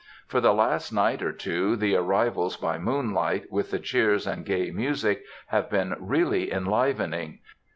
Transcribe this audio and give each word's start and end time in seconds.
For 0.25 0.41
the 0.41 0.51
last 0.51 0.91
night 0.91 1.21
or 1.21 1.31
two, 1.31 1.75
the 1.75 1.95
arrivals 1.95 2.57
by 2.57 2.79
moonlight, 2.79 3.51
with 3.51 3.69
the 3.69 3.77
cheers 3.77 4.25
and 4.25 4.43
the 4.43 4.47
gay 4.49 4.71
music, 4.71 5.23
have 5.49 5.69
been 5.69 5.93
really 5.99 6.51
enlivening. 6.51 7.37